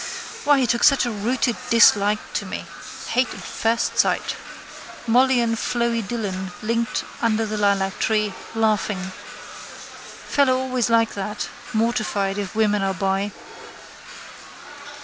Why 0.45 0.57
he 0.59 0.65
took 0.65 0.83
such 0.83 1.05
a 1.05 1.11
rooted 1.11 1.55
dislike 1.69 2.17
to 2.33 2.43
me. 2.43 2.65
Hate 3.09 3.31
at 3.35 3.39
first 3.39 3.99
sight. 3.99 4.33
Molly 5.05 5.39
and 5.39 5.55
Floey 5.55 6.01
Dillon 6.01 6.51
linked 6.63 7.03
under 7.21 7.45
the 7.45 7.55
lilactree, 7.55 8.33
laughing. 8.55 9.11
Fellow 10.27 10.57
always 10.57 10.89
like 10.89 11.13
that, 11.13 11.49
mortified 11.71 12.39
if 12.39 12.55
women 12.55 12.81
are 12.81 12.95
by. 12.95 13.31